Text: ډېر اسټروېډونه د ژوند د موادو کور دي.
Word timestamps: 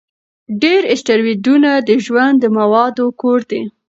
ډېر 0.61 0.81
اسټروېډونه 0.93 1.71
د 1.87 1.89
ژوند 2.05 2.35
د 2.41 2.45
موادو 2.57 3.05
کور 3.21 3.39
دي. 3.49 3.61